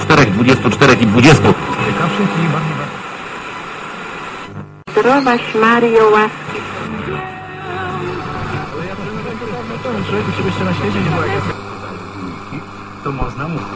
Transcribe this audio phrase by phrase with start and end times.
[0.00, 1.54] Czterech, dwudziestu, czterech i dwudziestu.
[4.90, 6.60] Zdrowaś Mario łaski.
[13.04, 13.66] To można mówić.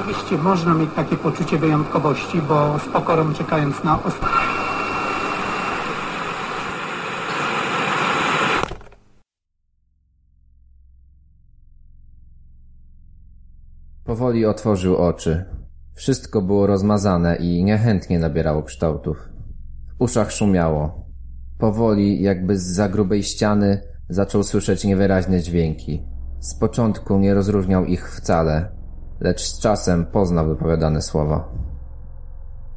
[0.00, 4.65] Oczywiście można mieć takie poczucie wyjątkowości, bo z pokorą czekając na ostatnie.
[14.16, 15.44] Powoli otworzył oczy.
[15.94, 19.16] Wszystko było rozmazane i niechętnie nabierało kształtów.
[19.88, 21.06] W uszach szumiało.
[21.58, 26.02] Powoli, jakby z za grubej ściany, zaczął słyszeć niewyraźne dźwięki.
[26.40, 28.68] Z początku nie rozróżniał ich wcale,
[29.20, 31.48] lecz z czasem poznał wypowiadane słowa.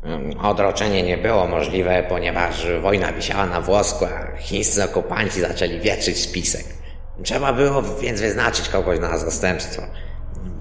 [0.03, 6.17] Mm, Odroczenie nie było możliwe, ponieważ wojna wisiała na włosku, a chińscy okupanci zaczęli wietrzyć
[6.17, 6.65] spisek.
[7.23, 9.81] Trzeba było więc wyznaczyć kogoś na zastępstwo.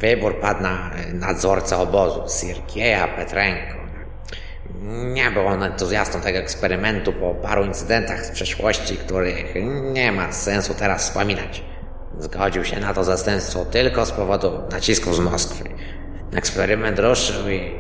[0.01, 3.79] Wybór padł na e, nadzorcę obozu, Sirkieja Petrenko.
[5.15, 9.55] Nie był on entuzjastą tego eksperymentu po paru incydentach z przeszłości, których
[9.93, 11.65] nie ma sensu teraz wspominać.
[12.19, 15.65] Zgodził się na to zastępstwo tylko z powodu nacisków z Moskwy.
[16.33, 17.73] Eksperyment ruszył i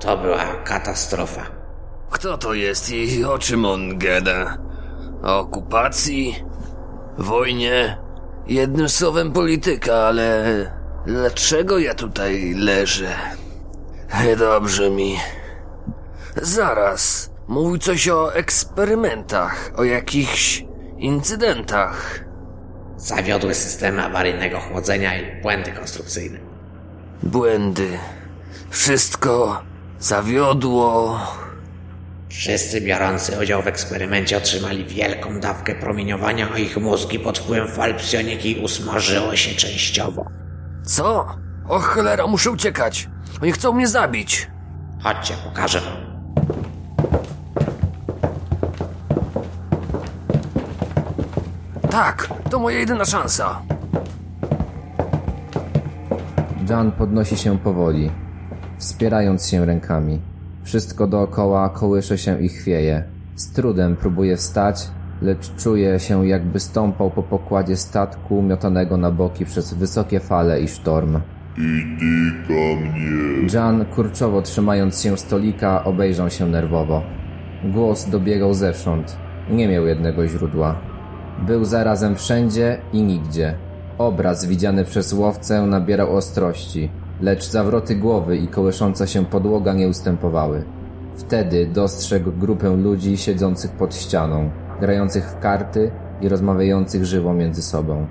[0.00, 1.46] to była katastrofa.
[2.10, 4.58] Kto to jest i o czym on gada?
[5.22, 6.44] O okupacji?
[7.18, 7.98] Wojnie?
[8.46, 13.16] Jednym słowem polityka, ale dlaczego ja tutaj leżę?
[14.38, 15.16] Dobrze mi.
[16.42, 17.30] Zaraz.
[17.48, 20.64] Mówił coś o eksperymentach, o jakichś
[20.98, 22.24] incydentach.
[22.96, 26.38] Zawiodły systemy awaryjnego chłodzenia i błędy konstrukcyjne.
[27.22, 27.98] Błędy.
[28.70, 29.62] Wszystko
[29.98, 31.20] zawiodło.
[32.28, 37.94] Wszyscy biorący udział w eksperymencie otrzymali wielką dawkę promieniowania, a ich mózgi pod wpływem fal
[37.94, 40.24] psioniki usmażyły się częściowo.
[40.88, 41.26] Co?
[41.68, 43.10] O cholera, muszę uciekać.
[43.42, 44.50] Oni chcą mnie zabić.
[45.02, 45.96] Chodźcie, pokażę wam.
[51.90, 53.62] Tak, to moja jedyna szansa.
[56.68, 58.10] Jan podnosi się powoli,
[58.78, 60.20] wspierając się rękami.
[60.62, 63.04] Wszystko dookoła kołysze się i chwieje.
[63.36, 64.88] Z trudem próbuje wstać,
[65.22, 70.68] lecz czuje się jakby stąpał po pokładzie statku miotanego na boki przez wysokie fale i
[70.68, 71.20] sztorm.
[73.54, 77.02] Jan, kurczowo trzymając się stolika, obejrzał się nerwowo.
[77.64, 79.16] Głos dobiegał zewsząd.
[79.50, 80.76] Nie miał jednego źródła.
[81.46, 83.54] Był zarazem wszędzie i nigdzie.
[83.98, 86.90] Obraz widziany przez łowcę nabierał ostrości,
[87.20, 90.64] lecz zawroty głowy i kołysząca się podłoga nie ustępowały.
[91.16, 95.90] Wtedy dostrzegł grupę ludzi siedzących pod ścianą, grających w karty
[96.20, 98.06] i rozmawiających żywo między sobą.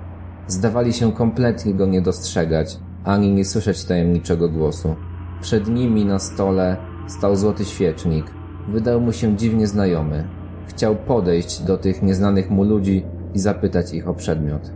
[0.46, 4.96] Zdawali się kompletnie go nie dostrzegać, ani nie słyszeć tajemniczego głosu.
[5.40, 8.26] Przed nimi na stole stał złoty świecznik.
[8.68, 10.28] Wydał mu się dziwnie znajomy.
[10.68, 13.04] Chciał podejść do tych nieznanych mu ludzi
[13.34, 14.72] i zapytać ich o przedmiot.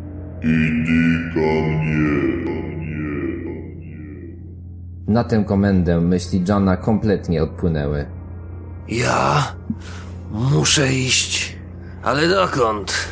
[5.07, 8.07] Na tę komendę myśli Jana kompletnie odpłynęły.
[8.89, 9.55] Ja
[10.31, 11.62] muszę iść.
[12.03, 13.09] Ale dokąd?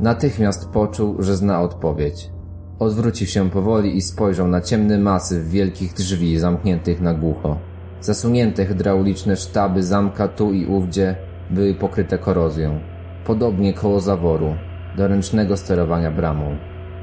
[0.00, 2.30] Natychmiast poczuł, że zna odpowiedź.
[2.78, 7.58] Odwrócił się powoli i spojrzał na ciemny masyw wielkich drzwi zamkniętych na głucho.
[8.00, 11.16] Zasunięte hydrauliczne sztaby zamka tu i ówdzie
[11.50, 12.80] były pokryte korozją.
[13.24, 14.54] Podobnie koło zaworu,
[14.96, 16.56] do ręcznego sterowania bramą.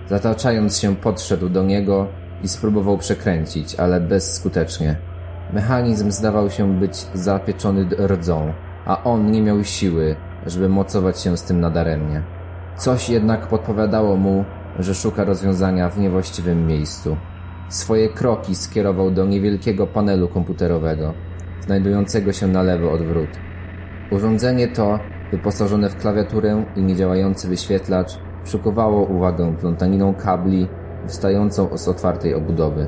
[0.10, 2.08] Zataczając się podszedł do niego
[2.44, 4.96] i spróbował przekręcić, ale bezskutecznie.
[5.54, 8.54] Mechanizm zdawał się być zapieczony rdzą,
[8.86, 10.16] a on nie miał siły,
[10.46, 12.22] żeby mocować się z tym nadaremnie.
[12.78, 14.46] Coś jednak podpowiadało mu,
[14.80, 17.18] że szuka rozwiązania w niewłaściwym miejscu.
[17.70, 21.14] Swoje kroki skierował do niewielkiego panelu komputerowego,
[21.62, 23.30] znajdującego się na lewo od wrót.
[24.12, 25.00] Urządzenie to,
[25.32, 30.68] wyposażone w klawiaturę i niedziałający wyświetlacz, przykuwało uwagę plątaniną kabli
[31.06, 32.88] wystającą z otwartej obudowy.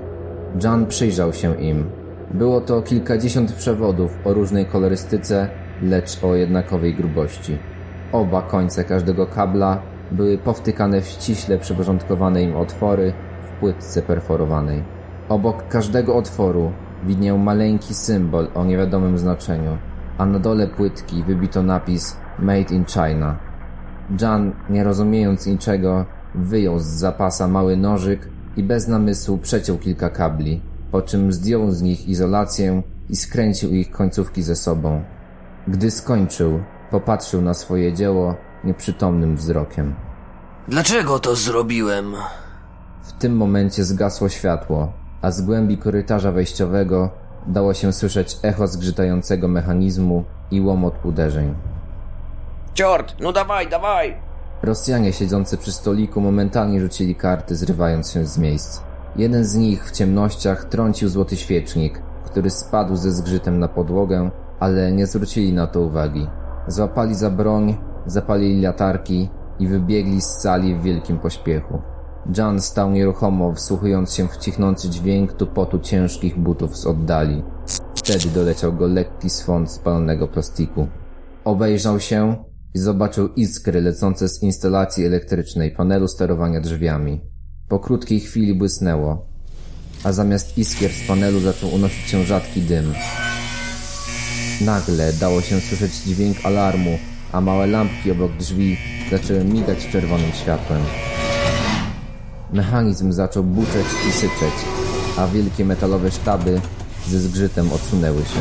[0.63, 1.89] Jan przyjrzał się im.
[2.33, 5.49] Było to kilkadziesiąt przewodów o różnej kolorystyce,
[5.81, 7.57] lecz o jednakowej grubości.
[8.11, 9.81] Oba końce każdego kabla
[10.11, 13.13] były powtykane w ściśle przyporządkowane im otwory
[13.43, 14.83] w płytce perforowanej.
[15.29, 16.71] Obok każdego otworu
[17.03, 19.77] widniał maleńki symbol o niewiadomym znaczeniu,
[20.17, 23.37] a na dole płytki wybito napis Made in China.
[24.21, 26.05] Jan, nie rozumiejąc niczego,
[26.35, 30.61] wyjął z zapasa mały nożyk i bez namysłu przeciął kilka kabli,
[30.91, 35.03] po czym zdjął z nich izolację i skręcił ich końcówki ze sobą.
[35.67, 36.59] Gdy skończył,
[36.91, 39.95] popatrzył na swoje dzieło nieprzytomnym wzrokiem.
[40.67, 42.15] Dlaczego to zrobiłem?
[43.03, 47.09] W tym momencie zgasło światło, a z głębi korytarza wejściowego
[47.47, 51.55] dało się słyszeć echo zgrzytającego mechanizmu i łomot uderzeń.
[52.73, 54.17] Ciort, no dawaj, dawaj!
[54.63, 58.81] Rosjanie siedzący przy stoliku momentalnie rzucili karty, zrywając się z miejsc.
[59.15, 64.29] Jeden z nich w ciemnościach trącił złoty świecznik, który spadł ze zgrzytem na podłogę,
[64.65, 66.27] ale nie zwrócili na to uwagi.
[66.67, 69.29] Złapali za broń, zapalili latarki
[69.59, 71.81] i wybiegli z sali w wielkim pośpiechu.
[72.37, 77.43] Jan stał nieruchomo, wsłuchując się w cichnący dźwięk tupotu ciężkich butów z oddali.
[77.95, 80.87] Wtedy doleciał go lekki swąd spalonego plastiku.
[81.43, 82.35] Obejrzał się
[82.73, 87.21] i zobaczył iskry lecące z instalacji elektrycznej panelu sterowania drzwiami.
[87.69, 89.25] Po krótkiej chwili błysnęło,
[90.03, 92.93] a zamiast iskier z panelu zaczął unosić się rzadki dym.
[94.60, 96.98] Nagle dało się słyszeć dźwięk alarmu,
[97.32, 98.76] a małe lampki obok drzwi
[99.10, 100.82] zaczęły migać czerwonym światłem.
[102.52, 104.54] Mechanizm zaczął buczeć i syczeć,
[105.18, 106.60] a wielkie metalowe sztaby
[107.06, 108.40] ze zgrzytem odsunęły się.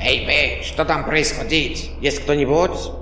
[0.00, 2.02] Ej, wy, co tam происходит?
[2.02, 2.92] Jest кто-нибудь?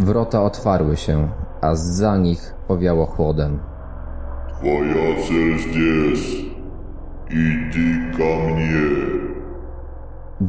[0.00, 1.28] Wrota otwarły się,
[1.60, 3.58] a za nich powiało chłodem.
[4.60, 6.51] Твоя цель
[7.33, 8.83] Idi ka mnie.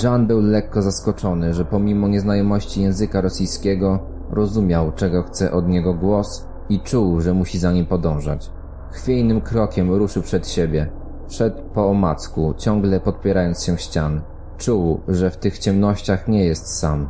[0.03, 3.99] Jan był lekko zaskoczony, że pomimo nieznajomości języka rosyjskiego
[4.31, 8.51] rozumiał, czego chce od niego głos i czuł, że musi za nim podążać.
[8.93, 10.91] Chwiejnym krokiem ruszył przed siebie.
[11.29, 14.21] Szedł po omacku, ciągle podpierając się ścian.
[14.59, 17.09] Czuł, że w tych ciemnościach nie jest sam.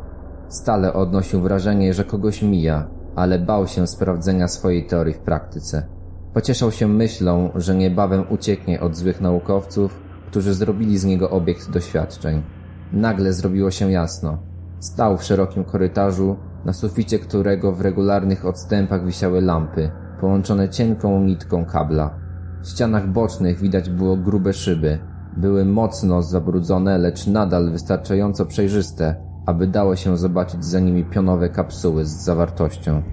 [0.49, 5.94] Stale odnosił wrażenie, że kogoś mija, ale bał się sprawdzenia swojej teorii w praktyce.
[6.35, 12.41] Pocieszał się myślą, że niebawem ucieknie od złych naukowców, którzy zrobili z niego obiekt doświadczeń.
[12.93, 14.37] Nagle zrobiło się jasno.
[14.79, 16.35] Stał w szerokim korytarzu,
[16.65, 19.91] na suficie którego w regularnych odstępach wisiały lampy,
[20.21, 22.19] połączone cienką nitką kabla.
[22.61, 24.99] W ścianach bocznych widać było grube szyby.
[25.37, 29.15] Były mocno zabrudzone, lecz nadal wystarczająco przejrzyste,
[29.45, 33.03] aby dało się zobaczyć za nimi pionowe kapsuły z zawartością.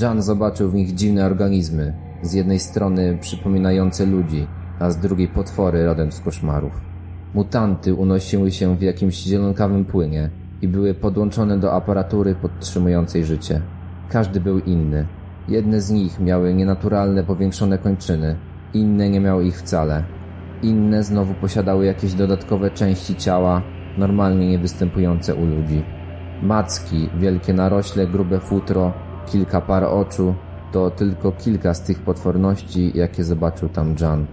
[0.00, 4.46] Jan zobaczył w nich dziwne organizmy, z jednej strony przypominające ludzi,
[4.78, 6.72] a z drugiej potwory rodem z koszmarów.
[7.34, 10.30] Mutanty unosiły się w jakimś zielonkawym płynie
[10.62, 13.62] i były podłączone do aparatury podtrzymującej życie.
[14.08, 15.06] Każdy był inny.
[15.48, 18.36] Jedne z nich miały nienaturalne powiększone kończyny,
[18.74, 20.04] inne nie miały ich wcale.
[20.62, 23.62] Inne znowu posiadały jakieś dodatkowe części ciała,
[23.98, 25.82] normalnie niewystępujące u ludzi.
[26.42, 28.92] Macki, wielkie narośle, grube futro,
[29.26, 30.34] kilka par oczu,
[30.72, 34.26] to tylko kilka z tych potworności, jakie zobaczył tam Jan.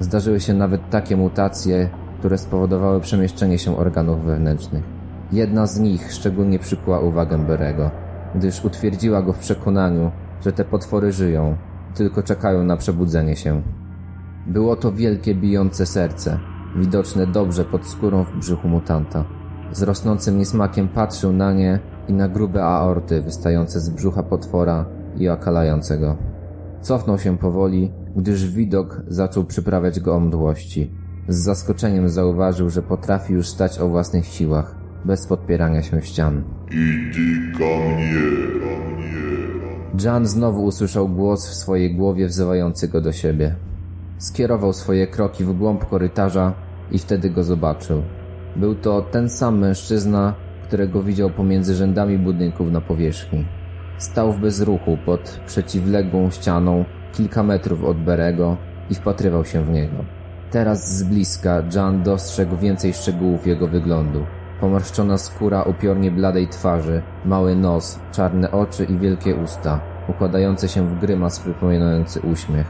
[0.00, 1.88] Zdarzyły się nawet takie mutacje,
[2.18, 4.82] które spowodowały przemieszczenie się organów wewnętrznych.
[5.32, 7.90] Jedna z nich szczególnie przykuła uwagę Berego,
[8.34, 10.10] gdyż utwierdziła go w przekonaniu,
[10.44, 11.56] że te potwory żyją,
[11.94, 13.62] tylko czekają na przebudzenie się.
[14.46, 16.38] Było to wielkie bijące serce,
[16.76, 19.24] widoczne dobrze pod skórą w brzuchu mutanta.
[19.72, 21.78] Z rosnącym niesmakiem patrzył na nie
[22.08, 24.86] i na grube aorty wystające z brzucha potwora
[25.16, 26.16] i okalającego.
[26.80, 30.90] Cofnął się powoli, gdyż widok zaczął przyprawiać go o mdłości.
[31.28, 36.44] Z zaskoczeniem zauważył, że potrafi już stać o własnych siłach, bez podpierania się ścian.
[36.70, 40.04] Idi ka mnie, ka mnie.
[40.04, 43.54] Jan znowu usłyszał głos w swojej głowie wzywający go do siebie.
[44.18, 46.54] Skierował swoje kroki w głąb korytarza
[46.90, 48.02] i wtedy go zobaczył.
[48.56, 50.34] Był to ten sam mężczyzna,
[50.66, 53.46] którego widział pomiędzy rzędami budynków na powierzchni.
[54.02, 58.56] Stał w bezruchu pod przeciwległą ścianą kilka metrów od Berego
[58.90, 60.04] i wpatrywał się w niego.
[60.50, 64.26] Teraz z bliska Jan dostrzegł więcej szczegółów jego wyglądu.
[64.60, 71.00] Pomarszczona skóra upiornie bladej twarzy, mały nos, czarne oczy i wielkie usta, układające się w
[71.00, 72.66] grymas przypominający uśmiech.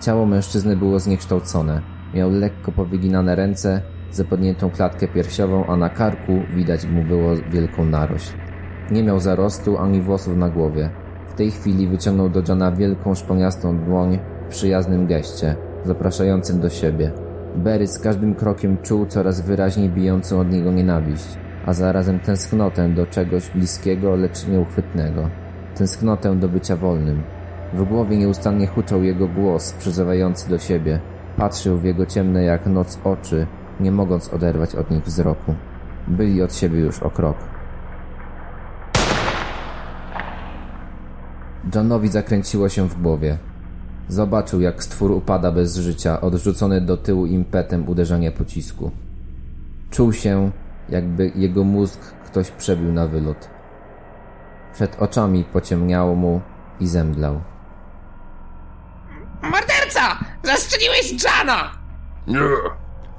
[0.00, 1.80] Ciało mężczyzny było zniekształcone.
[2.14, 8.43] Miał lekko powyginane ręce, zapodniętą klatkę piersiową, a na karku widać mu było wielką narośl.
[8.90, 10.90] Nie miał zarostu ani włosów na głowie.
[11.28, 17.12] W tej chwili wyciągnął do Jana wielką szponiastą dłoń w przyjaznym geście, zapraszającym do siebie.
[17.56, 23.06] Berry z każdym krokiem czuł coraz wyraźniej bijącą od niego nienawiść, a zarazem tęsknotę do
[23.06, 25.28] czegoś bliskiego, lecz nieuchwytnego.
[25.74, 27.22] Tęsknotę do bycia wolnym.
[27.72, 31.00] W głowie nieustannie huczał jego głos, przyzywający do siebie.
[31.36, 33.46] Patrzył w jego ciemne jak noc oczy,
[33.80, 35.54] nie mogąc oderwać od nich wzroku.
[36.08, 37.53] Byli od siebie już o krok.
[41.72, 43.38] Johnowi zakręciło się w głowie.
[44.08, 48.90] Zobaczył, jak stwór upada bez życia, odrzucony do tyłu impetem uderzenia pocisku.
[49.90, 50.50] Czuł się,
[50.88, 53.48] jakby jego mózg ktoś przebił na wylot.
[54.72, 56.40] Przed oczami pociemniało mu
[56.80, 57.40] i zemdlał.
[59.42, 60.00] Morderca!
[60.42, 61.70] Zastrzeliłeś Jana!
[62.26, 62.40] Nie,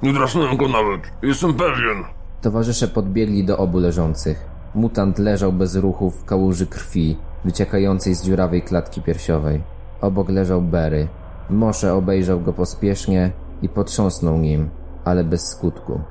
[0.04, 1.12] nie drasnąłem go nawet.
[1.22, 2.04] Jestem pewien.
[2.42, 4.46] Towarzysze podbiegli do obu leżących.
[4.75, 9.62] Mutant leżał bez ruchu w kałuży krwi, wyciekającej z dziurawej klatki piersiowej.
[10.02, 11.08] Obok leżał Berry.
[11.50, 14.70] Moshe obejrzał go pospiesznie i potrząsnął nim,
[15.06, 16.02] ale bez skutku.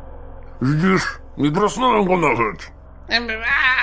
[0.62, 2.72] Widzisz, nie drasnąłem go nawet.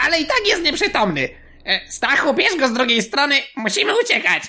[0.06, 1.30] Ale i tak jest nieprzytomny.
[1.66, 4.44] E, Stachu, bierz go z drugiej strony, musimy uciekać.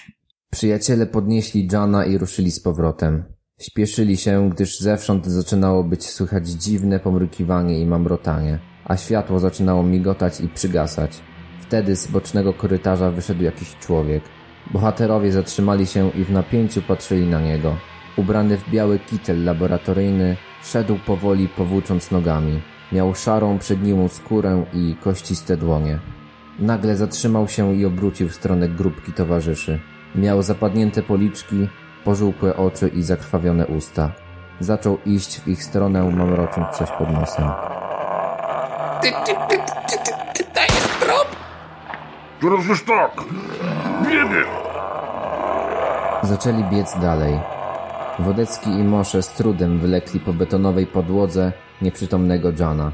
[0.50, 3.24] Przyjaciele podnieśli Jana i ruszyli z powrotem.
[3.60, 10.40] Śpieszyli się, gdyż zewsząd zaczynało być słychać dziwne pomrukiwanie i mamrotanie, a światło zaczynało migotać
[10.40, 11.20] i przygasać.
[11.72, 14.22] Wtedy z bocznego korytarza wyszedł jakiś człowiek.
[14.70, 17.76] Bohaterowie zatrzymali się i w napięciu patrzyli na niego.
[18.16, 22.60] Ubrany w biały kitel laboratoryjny, szedł powoli powłócząc nogami.
[22.92, 25.98] Miał szarą przedniłą skórę i kościste dłonie.
[26.58, 29.80] Nagle zatrzymał się i obrócił w stronę grupki towarzyszy.
[30.14, 31.68] Miał zapadnięte policzki,
[32.04, 34.12] pożółkłe oczy i zakrwawione usta.
[34.60, 37.48] Zaczął iść w ich stronę, mamrocząc coś pod nosem.
[39.02, 39.61] Ty, ty, ty,
[42.42, 43.10] Teraz już tak.
[44.02, 44.44] Biegiem.
[46.22, 47.40] Zaczęli biec dalej.
[48.18, 52.92] Wodecki i Mosze z trudem wylekli po betonowej podłodze nieprzytomnego Jana.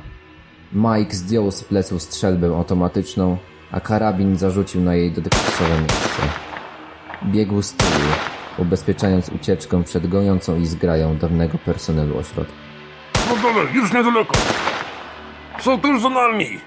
[0.73, 3.37] Mike zdjął z pleców strzelbę automatyczną,
[3.73, 6.23] a karabin zarzucił na jej dotychczasowe miejsce.
[7.25, 8.13] Biegł z tyłu,
[8.59, 12.53] ubezpieczając ucieczkę przed goniącą ich zgrają dawnego personelu ośrodka.
[13.31, 14.35] No dalej, już niedaleko.
[15.61, 16.61] Są tuż za nami.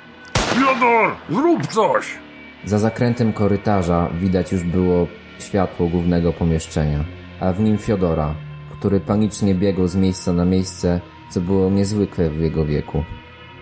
[0.59, 2.17] Jodor, zrób coś.
[2.65, 5.07] Za zakrętem korytarza widać już było
[5.39, 7.03] światło głównego pomieszczenia,
[7.39, 8.35] a w nim Fiodora,
[8.71, 13.03] który panicznie biegł z miejsca na miejsce, co było niezwykłe w jego wieku.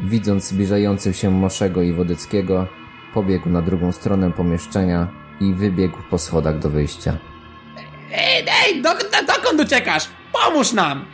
[0.01, 2.67] Widząc zbliżających się Moszego i Wodeckiego,
[3.13, 5.07] pobiegł na drugą stronę pomieszczenia
[5.41, 7.17] i wybiegł po schodach do wyjścia.
[8.13, 10.07] Ej, ej, do, do, dokąd uciekasz?
[10.33, 11.05] Pomóż nam!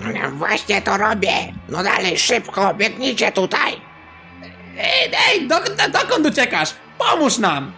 [0.00, 1.32] No Właśnie to robię.
[1.68, 3.72] No dalej, szybko, biegnijcie tutaj.
[4.78, 6.74] Ej, ej, do, do, dokąd uciekasz?
[6.98, 7.72] Pomóż nam!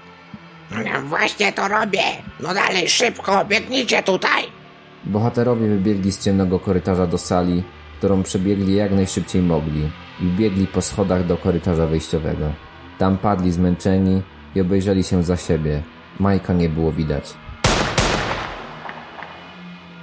[0.70, 2.02] No Właśnie to robię.
[2.40, 4.42] No dalej, szybko, biegnijcie tutaj.
[5.04, 7.62] Bohaterowie wybiegli z ciemnego korytarza do sali,
[7.98, 12.52] którą przebiegli jak najszybciej mogli i wbiegli po schodach do korytarza wyjściowego.
[12.98, 14.22] Tam padli zmęczeni
[14.54, 15.82] i obejrzeli się za siebie.
[16.20, 17.34] Majka nie było widać.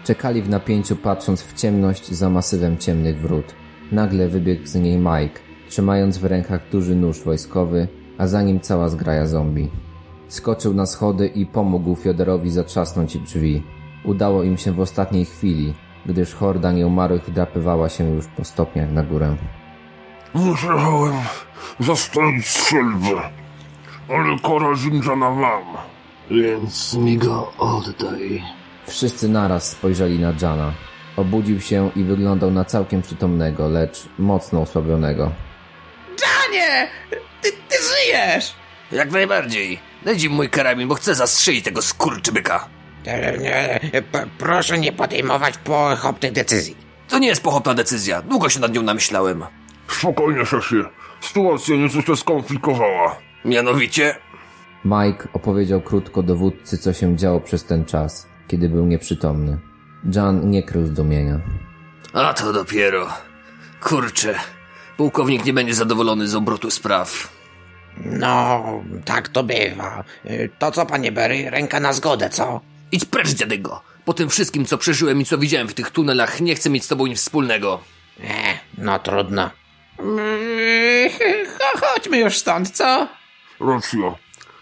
[0.04, 3.46] Czekali w napięciu patrząc w ciemność za masywem ciemnych wrót.
[3.92, 8.90] Nagle wybiegł z niej Mike, trzymając w rękach duży nóż wojskowy, a za nim cała
[8.90, 9.70] zgraja zombie.
[10.28, 13.64] Skoczył na schody i pomógł Fiodorowi zatrzasnąć drzwi.
[14.04, 15.74] Udało im się w ostatniej chwili,
[16.06, 19.36] gdyż horda nieumarłych wdrapywała się już po stopniach na górę.
[20.34, 21.14] Musiałem
[21.80, 23.22] zastawić strzelbę.
[24.10, 25.64] Ale karabin Jana mam.
[26.32, 28.44] Więc mi go oddaj.
[28.88, 30.74] Wszyscy naraz spojrzeli na Jana.
[31.18, 35.32] Obudził się i wyglądał na całkiem przytomnego, lecz mocno osłabionego.
[36.22, 36.88] Janie!
[37.46, 38.54] Ty, ty żyjesz!
[38.92, 39.80] Jak najbardziej.
[40.06, 42.68] Dajcie mi mój karabin, bo chcę zastrzelić tego skurczybyka.
[44.38, 46.78] Proszę nie podejmować pochopnych decyzji.
[47.08, 48.22] To nie jest pochopna decyzja.
[48.22, 49.44] Długo się nad nią namyślałem.
[49.88, 50.84] Spokojnie, szefie.
[51.22, 53.16] Sytuacja nieco się skomplikowała.
[53.46, 54.16] Mianowicie...
[54.86, 59.60] Mike opowiedział krótko dowódcy, co się działo przez ten czas, kiedy był nieprzytomny.
[60.14, 61.40] Jan nie krył zdumienia.
[62.14, 63.08] A to dopiero.
[63.82, 64.36] Kurczę.
[64.98, 67.34] Pułkownik nie będzie zadowolony z obrotu spraw.
[67.98, 68.64] No,
[69.06, 70.04] tak to bywa.
[70.60, 72.62] To co, panie Berry, ręka na zgodę, co?
[72.92, 73.82] Idź precz, dziadego.
[74.06, 76.88] Po tym wszystkim, co przeżyłem i co widziałem w tych tunelach, nie chcę mieć z
[76.88, 77.80] tobą nic wspólnego.
[78.24, 79.50] E, no trudno.
[80.00, 83.08] Cho- Chodźmy już stąd, co?
[83.60, 84.16] Racja.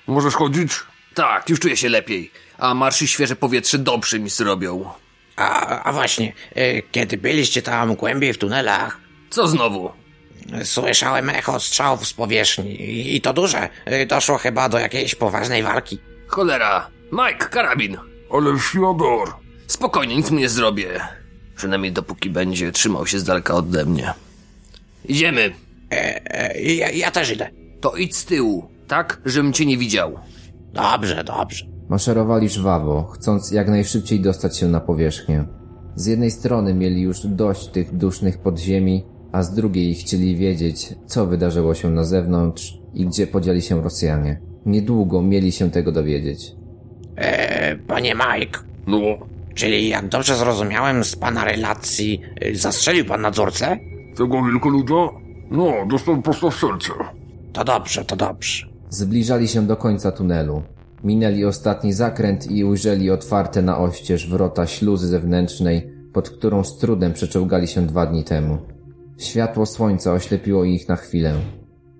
[0.08, 0.72] Możesz chodzić?
[1.14, 2.32] Tak, już czuję się lepiej.
[2.58, 4.90] A marsz i świeże powietrze dobrze mi zrobią.
[5.36, 8.98] A, a właśnie, e, kiedy byliście tam głębiej w tunelach,
[9.30, 9.92] Co znowu?
[10.54, 12.76] E, słyszałem echo strzałów z powierzchni
[13.16, 13.70] i- to duże.
[13.86, 16.00] E, Doszło chyba do jakiejś poważnej walki.
[16.28, 16.88] Cholera.
[17.12, 17.98] Mike, karabin.
[18.34, 19.30] Ale Fiodor.
[19.68, 20.88] Spokojnie, nic mu nie zrobię.
[21.56, 24.14] Przynajmniej dopóki będzie trzymał się z daleka ode mnie.
[25.06, 25.54] Idziemy.
[25.92, 27.50] E, Ja, ja też idę.
[27.82, 30.20] To idź z tyłu, tak, żebym cię nie widział.
[30.74, 31.66] Dobrze, dobrze.
[31.90, 35.46] Maszerowali żwawo, chcąc jak najszybciej dostać się na powierzchnię.
[35.96, 41.26] Z jednej strony mieli już dość tych dusznych podziemi, a z drugiej chcieli wiedzieć, co
[41.28, 44.40] wydarzyło się na zewnątrz i gdzie podzieli się Rosjanie.
[44.66, 46.52] Niedługo mieli się tego dowiedzieć.
[47.16, 49.00] E, panie Mike, No,
[49.54, 53.78] czyli jak dobrze zrozumiałem z pana relacji, e, zastrzelił pan nadzorcę?
[54.18, 54.96] tego wielkoluda?
[55.52, 56.94] No, dostał prosto w serce.
[57.54, 58.68] To dobrze, to dobrze.
[58.90, 60.62] Zbliżali się do końca tunelu.
[61.04, 67.14] Minęli ostatni zakręt i ujrzeli otwarte na oścież wrota śluzy zewnętrznej, pod którą z trudem
[67.14, 68.58] przeczołgali się dwa dni temu.
[69.24, 71.34] Światło słońca oślepiło ich na chwilę.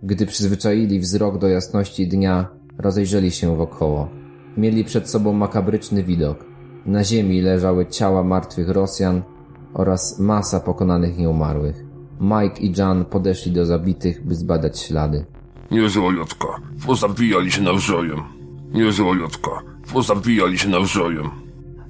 [0.04, 4.10] Gdy przyzwyczaili wzrok do jasności dnia, rozejrzeli się wokoło.
[4.58, 6.46] Mieli przed sobą makabryczny widok.
[6.86, 9.22] Na ziemi leżały ciała martwych Rosjan
[9.74, 11.84] oraz masa pokonanych nieumarłych.
[12.22, 15.26] Mike i Jan podeszli do zabitych, by zbadać ślady.
[15.72, 16.48] Niezła Jotka.
[16.86, 18.20] Pozabijali się nawzajem.
[18.72, 19.52] Niezła Jotka.
[19.94, 21.30] Pozabijali się nawzajem.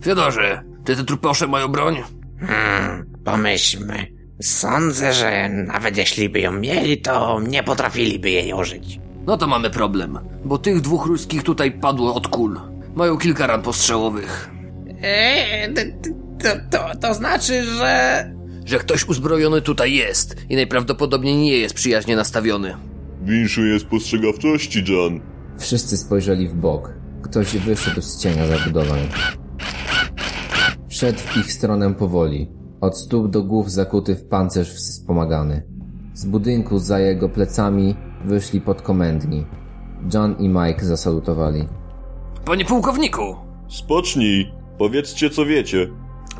[0.02, 1.96] Fiodorze, czy te truposze mają broń?
[2.40, 4.23] Hmm, pomyślmy.
[4.42, 9.00] Sądzę, że nawet jeśli by ją mieli, to nie potrafiliby jej użyć.
[9.26, 12.60] No to mamy problem, bo tych dwóch ruskich tutaj padło od kul.
[12.96, 14.50] Mają kilka ran postrzałowych.
[15.02, 15.74] Eee,
[16.44, 18.34] to, to, to znaczy, że...
[18.66, 22.76] Że ktoś uzbrojony tutaj jest i najprawdopodobniej nie jest przyjaźnie nastawiony.
[23.22, 25.22] Winszuję spostrzegawczości, Jan.
[25.60, 26.94] Wszyscy spojrzeli w bok.
[27.24, 29.00] Ktoś wyszedł z cienia zabudowań.
[30.90, 32.50] Szedł w ich stronę powoli.
[32.84, 35.64] Od stóp do głów zakuty w pancerz wspomagany.
[36.14, 39.46] Z budynku za jego plecami wyszli podkomendni.
[40.14, 41.68] John i Mike zasalutowali.
[42.46, 43.36] Panie pułkowniku!
[43.68, 44.52] Spocznij.
[44.78, 45.90] Powiedzcie, co wiecie.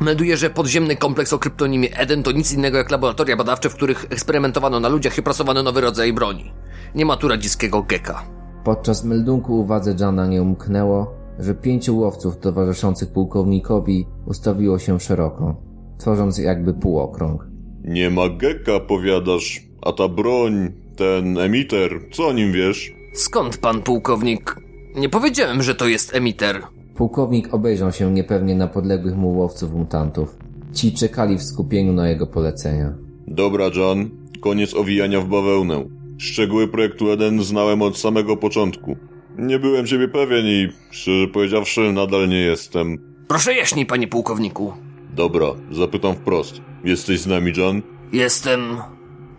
[0.00, 4.06] Melduję, że podziemny kompleks o kryptonimie Eden to nic innego jak laboratoria badawcze, w których
[4.10, 6.52] eksperymentowano na ludziach i opracowano nowy rodzaj broni.
[6.94, 8.22] Nie ma tu radzieckiego geka.
[8.64, 16.38] Podczas meldunku uwadze Jana nie umknęło, że pięciu łowców towarzyszących pułkownikowi ustawiło się szeroko, tworząc
[16.38, 17.46] jakby półokrąg.
[17.84, 19.60] Nie ma geka, powiadasz.
[19.82, 22.92] A ta broń, ten emiter, co o nim wiesz?
[23.14, 24.56] Skąd pan pułkownik?
[24.96, 26.62] Nie powiedziałem, że to jest emiter.
[26.94, 30.36] Pułkownik obejrzał się niepewnie na podległych mu łowców mutantów.
[30.72, 32.94] Ci czekali w skupieniu na jego polecenia.
[33.26, 34.10] Dobra, Jan.
[34.40, 35.84] Koniec owijania w bawełnę.
[36.18, 38.96] Szczegóły projektu Eden znałem od samego początku.
[39.38, 43.14] Nie byłem siebie pewien i, szczerze powiedziawszy, nadal nie jestem.
[43.28, 44.72] Proszę jaśniej, panie pułkowniku.
[45.14, 46.60] Dobra, zapytam wprost.
[46.84, 47.82] Jesteś z nami, Jan?
[48.12, 48.60] Jestem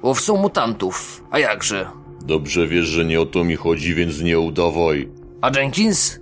[0.03, 1.23] łowcą mutantów.
[1.31, 1.85] A jakże?
[2.25, 5.09] Dobrze wiesz, że nie o to mi chodzi, więc nie udawaj.
[5.41, 6.19] A Jenkins?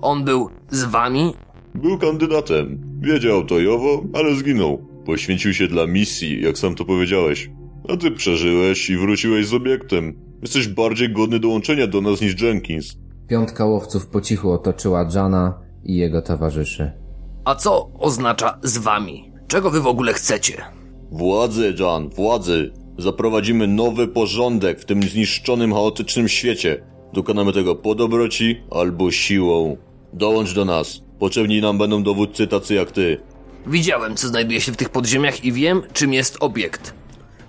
[0.00, 1.34] On był z wami?
[1.74, 2.78] Był kandydatem.
[3.00, 4.86] Wiedział to Jowo, ale zginął.
[5.06, 7.50] Poświęcił się dla misji, jak sam to powiedziałeś.
[7.88, 10.14] A ty przeżyłeś i wróciłeś z obiektem.
[10.42, 12.96] Jesteś bardziej godny dołączenia do nas niż Jenkins.
[13.28, 17.05] Piątka łowców po cichu otoczyła Jana i jego towarzyszy.
[17.46, 19.32] A co oznacza z wami?
[19.48, 20.64] Czego wy w ogóle chcecie?
[21.10, 22.52] Władzę, Jan, władzę.
[22.98, 26.82] Zaprowadzimy nowy porządek w tym zniszczonym, chaotycznym świecie.
[27.12, 29.76] Dokonamy tego po dobroci albo siłą.
[30.12, 31.00] Dołącz do nas.
[31.18, 33.20] Potrzebni nam będą dowódcy tacy jak ty.
[33.66, 36.94] Widziałem, co znajduje się w tych podziemiach i wiem, czym jest obiekt.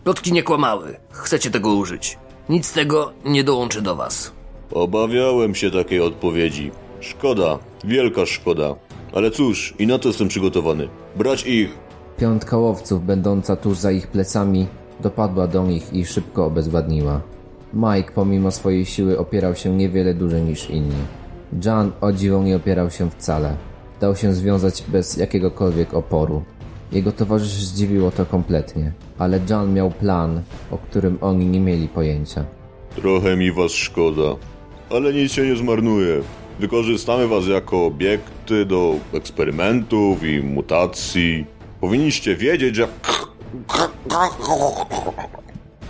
[0.04, 0.96] Plotki nie kłamały.
[1.12, 2.18] Chcecie tego użyć.
[2.50, 4.32] Nic z tego nie dołączy do was.
[4.72, 6.72] Obawiałem się takiej odpowiedzi.
[7.00, 8.76] Szkoda, wielka szkoda.
[9.18, 10.88] Ale cóż, i na to jestem przygotowany.
[11.16, 11.70] Brać ich!
[12.18, 14.68] Piątka łowców, będąca tuż za ich plecami,
[15.00, 17.22] dopadła do nich i szybko obezwładniła.
[17.74, 21.02] Mike, pomimo swojej siły, opierał się niewiele dłużej niż inni.
[21.66, 23.56] Jan o dziwo nie opierał się wcale.
[24.02, 26.44] Dał się związać bez jakiegokolwiek oporu.
[26.92, 32.46] Jego towarzyszy zdziwiło to kompletnie, ale Jan miał plan, o którym oni nie mieli pojęcia.
[32.96, 34.36] Trochę mi was szkoda.
[34.90, 36.22] Ale nic się nie zmarnuje.
[36.60, 41.46] Wykorzystamy was jako obiekty do eksperymentów i mutacji.
[41.82, 42.88] Powinniście wiedzieć, że...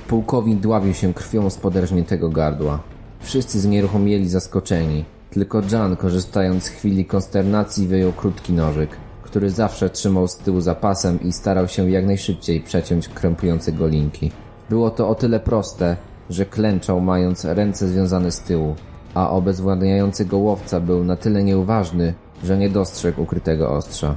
[0.07, 2.79] Pułkownik dławił się krwią z poderżniętego gardła.
[3.19, 5.05] Wszyscy znieruchomieli zaskoczeni.
[5.29, 10.75] Tylko Jan, korzystając z chwili konsternacji, wyjął krótki nożyk, który zawsze trzymał z tyłu za
[10.75, 14.31] pasem i starał się jak najszybciej przeciąć krępujące go linki.
[14.69, 15.97] Było to o tyle proste,
[16.29, 18.75] że klęczał mając ręce związane z tyłu,
[19.17, 24.15] a obezwładniający go łowca był na tyle nieuważny, że nie dostrzegł ukrytego ostrza.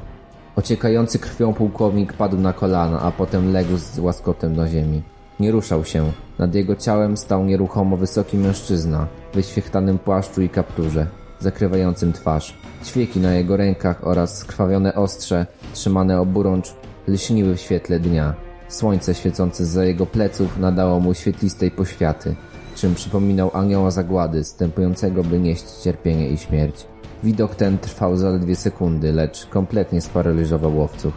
[0.57, 5.03] Ociekający krwią pułkownik padł na kolana, a potem legł z łaskotem na ziemi.
[5.41, 6.13] Nie ruszał się.
[6.39, 11.07] Nad jego ciałem stał nieruchomo wysoki mężczyzna, w wyświechtanym płaszczu i kapturze,
[11.39, 12.55] zakrywającym twarz.
[12.85, 16.75] Ćwieki na jego rękach oraz skrwawione ostrze, trzymane oburącz,
[17.09, 18.35] lśniły w świetle dnia.
[18.69, 22.37] Słońce świecące za jego pleców nadało mu świetlistej poświaty,
[22.81, 26.87] czym przypominał anioła zagłady, stępującego by nieść cierpienie i śmierć.
[27.25, 31.13] Widok ten trwał zaledwie sekundy, lecz kompletnie sparaliżował łowców.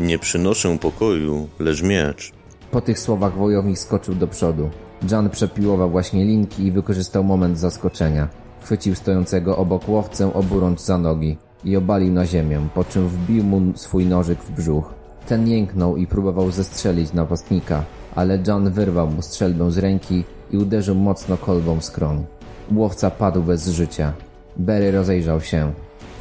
[0.00, 2.32] Nie przynoszę pokoju, lecz miecz.
[2.70, 4.70] Po tych słowach wojownik skoczył do przodu.
[5.10, 8.28] Jan przepiłował właśnie linki i wykorzystał moment zaskoczenia.
[8.62, 13.72] Chwycił stojącego obok łowcę oburącz za nogi i obalił na ziemię, po czym wbił mu
[13.76, 14.94] swój nożyk w brzuch.
[15.26, 20.94] Ten jęknął i próbował zestrzelić napastnika, ale John wyrwał mu strzelbę z ręki i uderzył
[20.94, 22.24] mocno kolbą w skroń.
[22.74, 24.12] Łowca padł bez życia.
[24.56, 25.72] Berry rozejrzał się.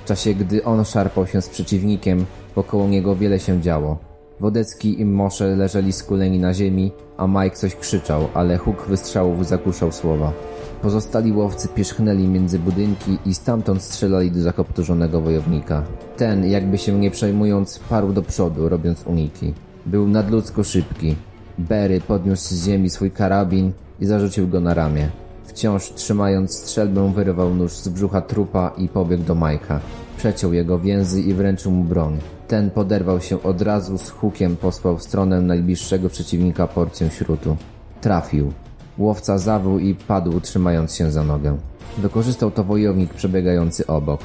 [0.03, 3.97] W czasie, gdy on szarpał się z przeciwnikiem, wokoło niego wiele się działo.
[4.39, 9.91] Wodecki i Mosze leżeli skuleni na ziemi, a Mike coś krzyczał, ale huk wystrzałów zagłuszał
[9.91, 10.33] słowa.
[10.81, 15.83] Pozostali łowcy pierzchnęli między budynki i stamtąd strzelali do zakopturzonego wojownika.
[16.17, 19.53] Ten, jakby się nie przejmując, parł do przodu, robiąc uniki.
[19.85, 21.15] Był nadludzko szybki.
[21.57, 25.09] Berry podniósł z ziemi swój karabin i zarzucił go na ramię.
[25.45, 29.79] Wciąż trzymając strzelbę, wyrwał nóż z brzucha trupa i pobiegł do Majka.
[30.17, 32.17] Przeciął jego więzy i wręczył mu broń.
[32.47, 37.57] Ten poderwał się od razu z hukiem posłał w stronę najbliższego przeciwnika porcję śrutu.
[38.01, 38.51] Trafił.
[38.97, 41.57] Łowca zawył i padł, trzymając się za nogę.
[41.97, 44.21] Wykorzystał to wojownik przebiegający obok.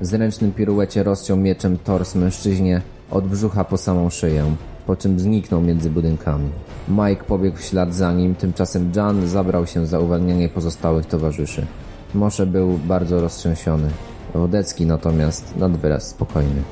[0.00, 5.60] W zręcznym piruecie rozciął mieczem tors mężczyźnie od brzucha po samą szyję, po czym zniknął
[5.60, 6.50] między budynkami.
[6.88, 11.66] Mike pobiegł w ślad za nim, tymczasem Jan zabrał się za uwalnianie pozostałych towarzyszy.
[12.14, 13.90] Mosze był bardzo roztrzęsiony.
[14.34, 16.62] Wodecki natomiast nad wyraz spokojny.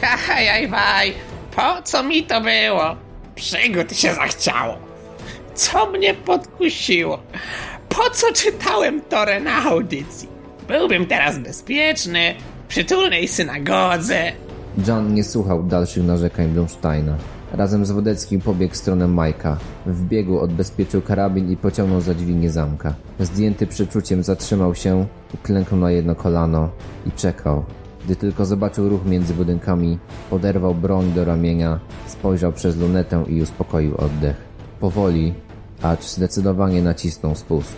[0.00, 1.12] Hajaj, waj,
[1.56, 2.96] po co mi to było?
[3.34, 4.78] Przygód się zachciało.
[5.54, 7.18] Co mnie podkusiło?
[7.88, 10.28] Po co czytałem Torę na audycji?
[10.68, 12.34] Byłbym teraz bezpieczny,
[12.64, 14.32] w przytulnej synagodze.
[14.84, 17.16] John nie słuchał dalszych narzekań Blumsteina.
[17.52, 19.56] Razem z Wodeckim pobiegł w stronę Majka.
[19.86, 22.94] W biegu odbezpieczył karabin i pociągnął za dźwignię zamka.
[23.20, 26.70] Zdjęty przeczuciem zatrzymał się, uklęknął na jedno kolano
[27.06, 27.64] i czekał.
[28.04, 29.98] Gdy tylko zobaczył ruch między budynkami,
[30.30, 34.36] poderwał broń do ramienia, spojrzał przez lunetę i uspokoił oddech.
[34.80, 35.34] Powoli,
[35.82, 37.76] acz zdecydowanie nacisnął spust.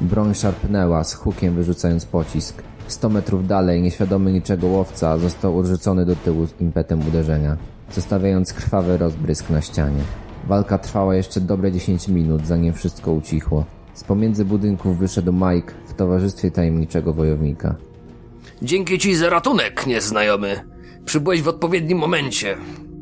[0.00, 2.62] Broń szarpnęła z hukiem wyrzucając pocisk.
[2.88, 7.56] Sto metrów dalej, nieświadomy niczego łowca został odrzucony do tyłu z impetem uderzenia,
[7.92, 10.02] zostawiając krwawy rozbrysk na ścianie.
[10.46, 13.64] Walka trwała jeszcze dobre 10 minut, zanim wszystko ucichło.
[13.94, 17.76] Z pomiędzy budynków wyszedł Mike w towarzystwie tajemniczego wojownika.
[18.62, 20.60] Dzięki ci za ratunek, nieznajomy.
[21.04, 22.56] Przybyłeś w odpowiednim momencie.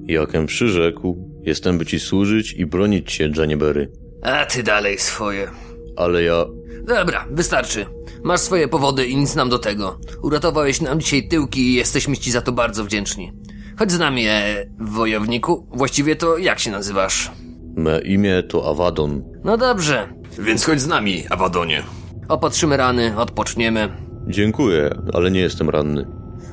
[0.07, 3.93] Jakem przyrzekł, jestem by ci służyć i bronić cię, Janieberry.
[4.23, 5.64] A ty dalej swoje.
[5.97, 6.45] Ale ja...
[6.87, 7.87] Dobra, wystarczy.
[8.23, 9.99] Masz swoje powody i nic nam do tego.
[10.23, 13.33] Uratowałeś nam dzisiaj tyłki i jesteśmy ci za to bardzo wdzięczni.
[13.79, 15.67] Chodź z nami, e, wojowniku.
[15.71, 17.31] Właściwie to jak się nazywasz?
[17.77, 19.23] Me imię to Awadon.
[19.45, 20.09] No dobrze.
[20.39, 21.83] Więc chodź z nami, Awadonie.
[22.29, 23.89] Opatrzymy rany, odpoczniemy.
[24.27, 26.07] Dziękuję, ale nie jestem ranny.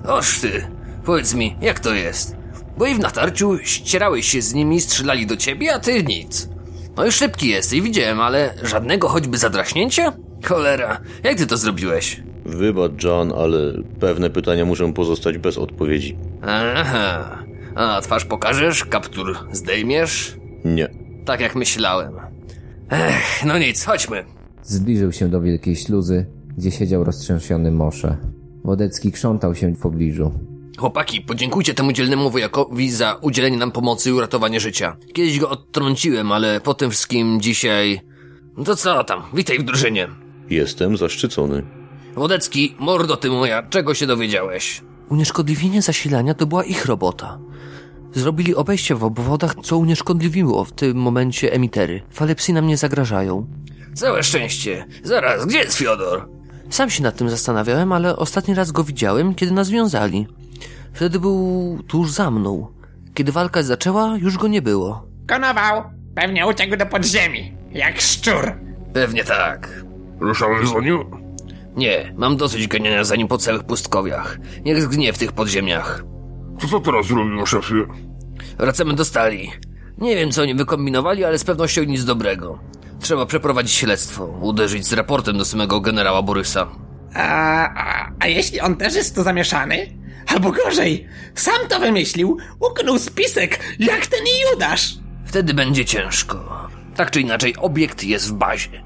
[0.08, 0.68] Oż ty,
[1.06, 2.36] powiedz mi, jak to jest?
[2.78, 6.50] Bo i w natarciu ścierałeś się z nimi, strzelali do ciebie, a ty nic.
[7.02, 10.14] No i szybki jesteś, widziałem, ale żadnego choćby zadraśnięcia?
[10.44, 12.24] Cholera, jak ty to zrobiłeś?
[12.46, 13.58] Wybacz, John, ale
[14.00, 16.18] pewne pytania muszą pozostać bez odpowiedzi.
[16.76, 17.38] Aha,
[17.76, 20.38] a twarz pokażesz, kaptur zdejmiesz?
[20.66, 20.88] Nie.
[21.26, 22.14] Tak jak myślałem.
[22.90, 24.26] Ech, no nic, chodźmy.
[24.64, 26.26] Zbliżył się do wielkiej śluzy,
[26.58, 28.18] gdzie siedział roztrzęsiony Mosze.
[28.64, 30.32] Wodecki krzątał się w pobliżu.
[30.82, 34.98] Chłopaki, podziękujcie temu dzielnemu wojakowi za udzielenie nam pomocy i uratowanie życia.
[35.14, 38.02] Kiedyś go odtrąciłem, ale po tym wszystkim dzisiaj...
[38.58, 40.08] No to co tam, witaj w drużynie.
[40.50, 41.64] Jestem zaszczycony.
[42.16, 44.82] Wodecki, mordo ty moja, czego się dowiedziałeś?
[45.10, 47.40] Unieszkodliwienie zasilania to była ich robota.
[48.14, 52.02] Zrobili obejście w obwodach, co unieszkodliwiło w tym momencie emitery.
[52.12, 53.48] Fale psy nam nie zagrażają.
[53.94, 54.86] Całe szczęście.
[55.04, 56.30] Zaraz, gdzie jest Fiodor?
[56.70, 60.28] Sam się nad tym zastanawiałem, ale ostatni raz go widziałem, kiedy nas wiązali.
[60.94, 62.68] Wtedy był tuż za mną.
[63.14, 65.08] Kiedy walka zaczęła, już go nie było.
[65.28, 65.84] Konował,
[66.16, 68.54] pewnie uciekł do podziemi, jak szczur.
[68.94, 69.84] Pewnie tak.
[70.20, 71.04] Ruszałeś za nim?
[71.76, 74.38] Nie, mam dosyć ganiania za nim po całych pustkowiach.
[74.66, 76.04] Niech zgnie w tych podziemiach.
[76.62, 77.86] To co teraz zrobimy, szefie?
[78.58, 79.52] Wracamy do stali.
[79.98, 82.60] Nie wiem, co oni wykombinowali, ale z pewnością nic dobrego.
[83.00, 86.68] Trzeba przeprowadzić śledztwo, uderzyć z raportem do samego generała Borysa.
[87.14, 87.24] A,
[87.76, 89.88] a, a jeśli on też jest tu zamieszany?
[90.28, 94.20] Albo gorzej, sam to wymyślił, uknął spisek, jak ten
[94.52, 94.94] Judasz.
[95.26, 96.68] Wtedy będzie ciężko.
[96.96, 98.84] Tak czy inaczej, obiekt jest w bazie.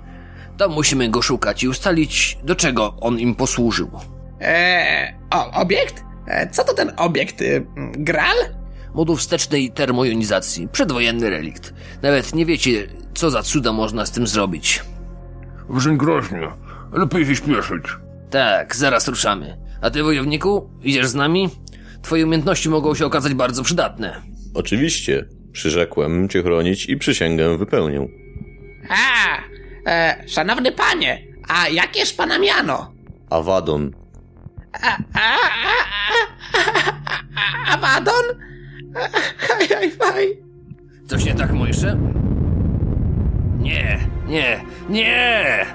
[0.58, 3.92] Tam musimy go szukać i ustalić, do czego on im posłużył.
[4.40, 6.04] Eee, o, obiekt?
[6.28, 7.42] E, co to ten obiekt?
[7.42, 8.36] Y, Gral?
[8.94, 10.68] Moduł wstecznej termojonizacji.
[10.68, 11.74] Przedwojenny relikt.
[12.02, 14.84] Nawet nie wiecie, co za cuda można z tym zrobić.
[15.70, 16.52] Brzmi groźnie.
[16.94, 17.84] Lepiej się śpieszyć.
[18.30, 19.58] Tak, zaraz ruszamy.
[19.86, 21.50] A ty, wojowniku, idziesz z nami?
[22.02, 24.22] Twoje umiejętności mogą się okazać bardzo przydatne.
[24.54, 25.26] Oczywiście.
[25.52, 28.08] Przyrzekłem cię chronić i przysięgę wypełnię.
[28.90, 29.38] A,
[29.90, 32.92] e, szanowny panie, a jakież pana miano?
[33.30, 33.92] Awadon.
[34.74, 35.76] A, a, a,
[36.56, 36.94] a,
[37.36, 38.24] a, Awadon?
[39.38, 40.28] Haj, haj, haj.
[41.08, 41.98] Coś nie tak, Mojsze?
[43.60, 45.66] Nie, nie, nie!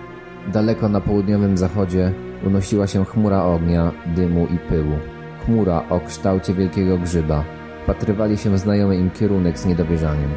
[0.53, 2.13] Daleko na południowym zachodzie
[2.47, 4.97] unosiła się chmura ognia, dymu i pyłu.
[5.45, 7.45] Chmura o kształcie wielkiego grzyba.
[7.83, 10.31] Wpatrywali się w znajomy im kierunek z niedowierzaniem.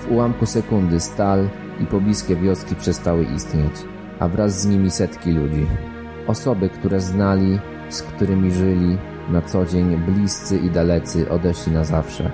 [0.00, 1.48] W ułamku sekundy stal
[1.80, 3.72] i pobliskie wioski przestały istnieć,
[4.18, 5.66] a wraz z nimi setki ludzi.
[6.26, 8.98] Osoby, które znali, z którymi żyli
[9.30, 12.30] na co dzień, bliscy i dalecy odeszli na zawsze.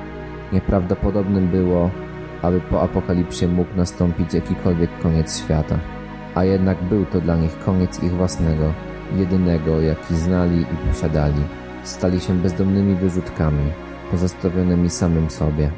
[0.53, 1.91] Nieprawdopodobnym było,
[2.43, 5.79] aby po apokalipsie mógł nastąpić jakikolwiek koniec świata.
[6.35, 8.73] A jednak był to dla nich koniec ich własnego,
[9.17, 11.43] jedynego, jaki znali i posiadali.
[11.85, 13.73] Stali się bezdomnymi wyrzutkami,
[14.11, 15.71] pozostawionymi samym sobie.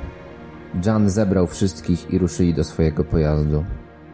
[0.85, 3.65] Jan zebrał wszystkich i ruszyli do swojego pojazdu.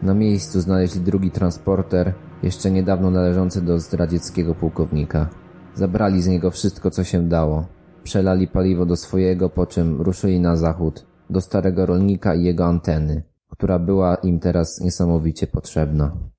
[0.01, 5.29] Na miejscu znaleźli drugi transporter, jeszcze niedawno należący do zdradzieckiego pułkownika.
[5.75, 7.65] Zabrali z niego wszystko, co się dało.
[8.03, 13.23] Przelali paliwo do swojego, po czym ruszyli na zachód, do starego rolnika i jego anteny,
[13.49, 16.32] która była im teraz niesamowicie potrzebna.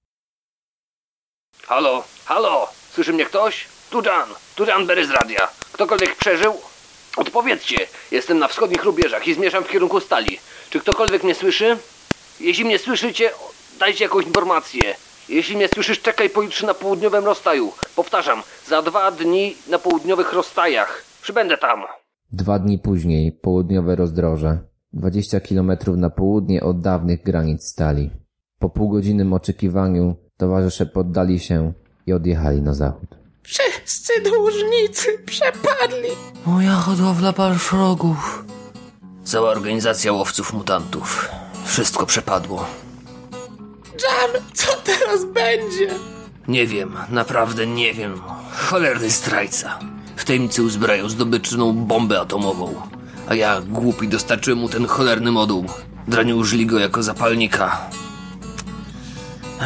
[1.67, 3.65] Halo, halo, słyszy mnie ktoś?
[3.91, 5.49] Tu Jan, tu Jan Berry z radia.
[5.73, 6.55] Ktokolwiek przeżył?
[7.17, 7.77] Odpowiedzcie,
[8.11, 10.39] jestem na wschodnich rubieżach i zmierzam w kierunku stali.
[10.71, 11.77] Czy ktokolwiek mnie słyszy?
[12.41, 13.31] Jeśli mnie słyszycie,
[13.79, 14.95] dajcie jakąś informację.
[15.29, 17.73] Jeśli mnie słyszysz, czekaj pojutrze na południowym rozstaju.
[17.97, 21.05] Powtarzam, za dwa dni na południowych rozstajach.
[21.23, 21.83] Przybędę tam.
[22.33, 24.59] Dwa dni później, południowe rozdroże,
[24.93, 28.11] 20 kilometrów na południe od dawnych granic stali.
[28.59, 31.73] Po półgodzinnym oczekiwaniu towarzysze poddali się
[32.07, 33.09] i odjechali na zachód.
[33.43, 36.09] Wszyscy dłużnicy przepadli.
[36.47, 38.45] Moja hodowla balszrogów.
[39.25, 41.29] Cała organizacja łowców mutantów.
[41.65, 42.67] Wszystko przepadło.
[44.03, 45.89] Jan, co teraz będzie?
[46.49, 48.21] Nie wiem, naprawdę nie wiem.
[48.53, 49.79] Cholerny zdrajca.
[50.17, 52.75] W tajemnicy uzbrają zdobyczną bombę atomową.
[53.29, 55.65] A ja, głupi, dostarczyłem mu ten cholerny moduł.
[56.09, 57.91] Dranie użyli go jako zapalnika.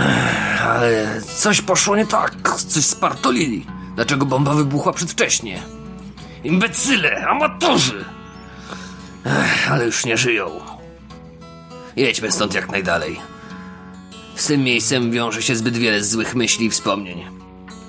[0.00, 2.34] Ech, Ale coś poszło nie tak.
[2.68, 3.66] Coś spartolili.
[3.94, 5.62] Dlaczego bomba wybuchła przedwcześnie?
[6.44, 8.04] Imbecyle, amatorzy!
[9.24, 10.50] Ech, ale już nie żyją.
[11.96, 13.20] Jedźmy stąd jak najdalej.
[14.36, 17.24] Z tym miejscem wiąże się zbyt wiele złych myśli i wspomnień.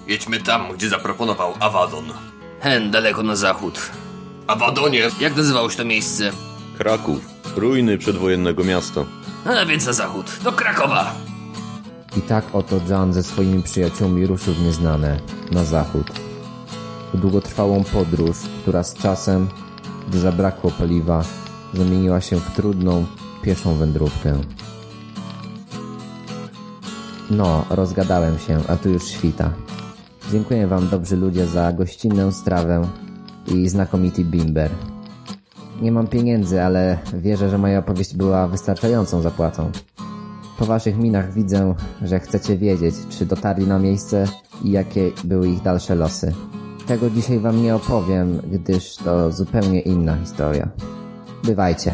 [0.08, 2.06] Jedźmy tam, gdzie zaproponował Awadon.
[2.62, 3.80] Hen, daleko na zachód.
[4.48, 5.10] Awadonie!
[5.20, 6.32] Jak nazywało się to miejsce?
[6.78, 7.20] Kraków.
[7.56, 9.02] Ruiny przedwojennego miasta.
[9.62, 11.16] A więc na zachód, do Krakowa.
[12.18, 15.20] I tak oto Jan ze swoimi przyjaciółmi ruszył w nieznane,
[15.52, 16.12] na zachód.
[17.14, 19.48] W długotrwałą podróż, która z czasem,
[20.10, 21.24] gdy zabrakło paliwa,
[21.74, 23.06] zamieniła się w trudną,
[23.42, 24.34] pieszą wędrówkę.
[27.30, 29.54] No, rozgadałem się, a tu już świta.
[30.32, 32.88] Dziękuję Wam, dobrzy ludzie, za gościnną strawę
[33.48, 34.72] i znakomity bimber.
[35.82, 39.72] Nie mam pieniędzy, ale wierzę, że moja opowieść była wystarczającą zapłatą.
[40.60, 44.26] Po waszych minach widzę, że chcecie wiedzieć, czy dotarli na miejsce
[44.64, 46.34] i jakie były ich dalsze losy.
[46.88, 50.70] Tego dzisiaj wam nie opowiem, gdyż to zupełnie inna historia.
[51.44, 51.94] Bywajcie.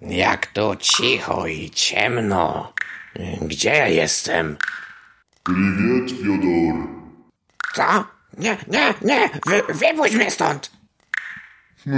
[0.00, 2.72] Jak tu cicho i ciemno.
[3.42, 4.56] Gdzie ja jestem?
[5.42, 6.88] Prywiet, Fiodor.
[7.74, 8.04] Co?
[8.38, 9.30] Nie, nie, nie!
[9.46, 10.70] Wy, wypuść mnie stąd!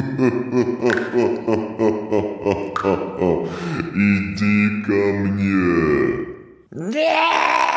[3.94, 5.64] I tyka mnie!
[6.72, 7.73] Nie!